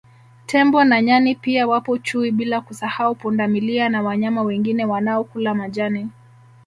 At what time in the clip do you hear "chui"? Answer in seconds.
1.97-2.31